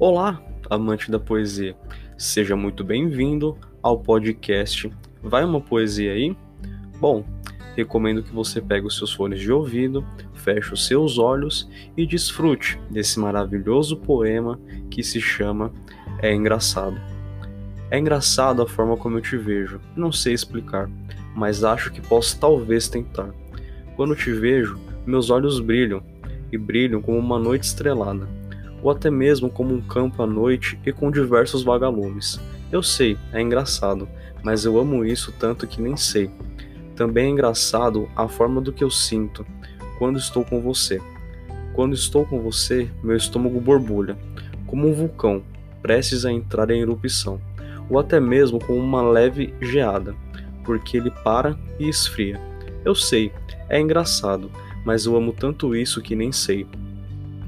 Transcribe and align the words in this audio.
Olá, 0.00 0.40
amante 0.70 1.10
da 1.10 1.18
poesia. 1.18 1.74
Seja 2.16 2.54
muito 2.54 2.84
bem-vindo 2.84 3.58
ao 3.82 3.98
podcast 3.98 4.88
Vai 5.20 5.44
uma 5.44 5.60
poesia 5.60 6.12
aí? 6.12 6.36
Bom, 7.00 7.24
recomendo 7.74 8.22
que 8.22 8.32
você 8.32 8.60
pegue 8.60 8.86
os 8.86 8.96
seus 8.96 9.12
fones 9.12 9.40
de 9.40 9.50
ouvido, 9.50 10.06
feche 10.34 10.72
os 10.72 10.86
seus 10.86 11.18
olhos 11.18 11.68
e 11.96 12.06
desfrute 12.06 12.80
desse 12.88 13.18
maravilhoso 13.18 13.96
poema 13.96 14.60
que 14.88 15.02
se 15.02 15.20
chama 15.20 15.72
É 16.22 16.32
Engraçado. 16.32 16.96
É 17.90 17.98
engraçado 17.98 18.62
a 18.62 18.68
forma 18.68 18.96
como 18.96 19.18
eu 19.18 19.20
te 19.20 19.36
vejo. 19.36 19.80
Não 19.96 20.12
sei 20.12 20.32
explicar, 20.32 20.88
mas 21.34 21.64
acho 21.64 21.90
que 21.90 22.00
posso 22.00 22.38
talvez 22.38 22.88
tentar. 22.88 23.34
Quando 23.96 24.14
te 24.14 24.30
vejo, 24.30 24.78
meus 25.04 25.28
olhos 25.28 25.58
brilham 25.58 26.00
e 26.52 26.56
brilham 26.56 27.02
como 27.02 27.18
uma 27.18 27.40
noite 27.40 27.64
estrelada 27.64 28.37
ou 28.82 28.90
até 28.90 29.10
mesmo 29.10 29.50
como 29.50 29.74
um 29.74 29.80
campo 29.80 30.22
à 30.22 30.26
noite 30.26 30.78
e 30.84 30.92
com 30.92 31.10
diversos 31.10 31.62
vagalumes. 31.62 32.40
Eu 32.70 32.82
sei, 32.82 33.16
é 33.32 33.40
engraçado, 33.40 34.08
mas 34.42 34.64
eu 34.64 34.78
amo 34.78 35.04
isso 35.04 35.32
tanto 35.38 35.66
que 35.66 35.80
nem 35.80 35.96
sei. 35.96 36.30
Também 36.94 37.26
é 37.26 37.30
engraçado 37.30 38.08
a 38.16 38.28
forma 38.28 38.60
do 38.60 38.72
que 38.72 38.84
eu 38.84 38.90
sinto 38.90 39.46
quando 39.98 40.18
estou 40.18 40.44
com 40.44 40.60
você. 40.60 41.00
Quando 41.74 41.94
estou 41.94 42.24
com 42.24 42.40
você, 42.40 42.90
meu 43.02 43.16
estômago 43.16 43.60
borbulha, 43.60 44.16
como 44.66 44.88
um 44.88 44.92
vulcão, 44.92 45.42
prestes 45.80 46.24
a 46.24 46.32
entrar 46.32 46.70
em 46.70 46.80
erupção, 46.80 47.40
ou 47.88 47.98
até 47.98 48.20
mesmo 48.20 48.58
com 48.58 48.74
uma 48.74 49.02
leve 49.02 49.54
geada, 49.60 50.14
porque 50.64 50.96
ele 50.96 51.10
para 51.22 51.56
e 51.78 51.88
esfria. 51.88 52.40
Eu 52.84 52.94
sei, 52.94 53.32
é 53.68 53.80
engraçado, 53.80 54.50
mas 54.84 55.06
eu 55.06 55.16
amo 55.16 55.32
tanto 55.32 55.74
isso 55.74 56.02
que 56.02 56.16
nem 56.16 56.32
sei. 56.32 56.66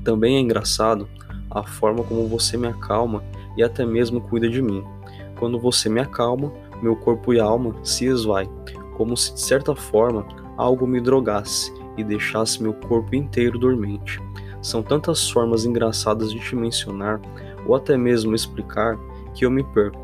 Também 0.04 0.36
é 0.36 0.40
engraçado 0.40 1.08
a 1.50 1.62
forma 1.62 2.02
como 2.04 2.28
você 2.28 2.56
me 2.56 2.66
acalma 2.66 3.22
e 3.56 3.62
até 3.62 3.84
mesmo 3.84 4.20
cuida 4.20 4.48
de 4.48 4.62
mim. 4.62 4.84
Quando 5.38 5.58
você 5.58 5.88
me 5.88 6.00
acalma, 6.00 6.52
meu 6.82 6.96
corpo 6.96 7.34
e 7.34 7.40
alma 7.40 7.74
se 7.84 8.06
esvai, 8.06 8.48
como 8.96 9.16
se 9.16 9.34
de 9.34 9.40
certa 9.40 9.74
forma 9.74 10.26
algo 10.56 10.86
me 10.86 11.00
drogasse 11.00 11.72
e 11.96 12.04
deixasse 12.04 12.62
meu 12.62 12.74
corpo 12.74 13.14
inteiro 13.14 13.58
dormente. 13.58 14.20
São 14.62 14.82
tantas 14.82 15.28
formas 15.28 15.64
engraçadas 15.64 16.30
de 16.30 16.38
te 16.38 16.54
mencionar 16.54 17.20
ou 17.66 17.74
até 17.74 17.96
mesmo 17.96 18.34
explicar 18.34 18.98
que 19.34 19.44
eu 19.44 19.50
me 19.50 19.64
perco. 19.64 19.98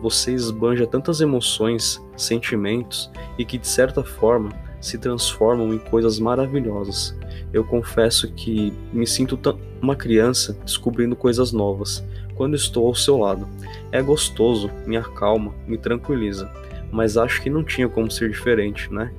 Você 0.00 0.32
esbanja 0.32 0.86
tantas 0.86 1.20
emoções, 1.20 2.02
sentimentos 2.16 3.10
e 3.36 3.44
que 3.44 3.58
de 3.58 3.66
certa 3.66 4.02
forma 4.02 4.50
se 4.80 4.98
transformam 4.98 5.72
em 5.74 5.78
coisas 5.78 6.18
maravilhosas. 6.18 7.16
Eu 7.52 7.64
confesso 7.64 8.30
que 8.32 8.72
me 8.92 9.06
sinto 9.06 9.38
uma 9.80 9.96
criança 9.96 10.56
descobrindo 10.64 11.16
coisas 11.16 11.52
novas 11.52 12.04
quando 12.34 12.54
estou 12.54 12.86
ao 12.86 12.94
seu 12.94 13.18
lado. 13.18 13.48
É 13.90 14.02
gostoso, 14.02 14.70
me 14.86 14.96
acalma, 14.96 15.52
me 15.66 15.76
tranquiliza, 15.76 16.50
mas 16.92 17.16
acho 17.16 17.42
que 17.42 17.50
não 17.50 17.64
tinha 17.64 17.88
como 17.88 18.10
ser 18.10 18.30
diferente, 18.30 18.92
né? 18.92 19.12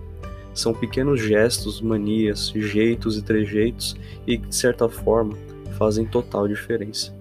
São 0.53 0.73
pequenos 0.73 1.21
gestos, 1.21 1.81
manias, 1.81 2.51
jeitos 2.55 3.17
e 3.17 3.21
trejeitos 3.21 3.95
e 4.25 4.37
que, 4.37 4.47
de 4.47 4.55
certa 4.55 4.87
forma, 4.89 5.37
fazem 5.77 6.05
total 6.05 6.47
diferença. 6.47 7.18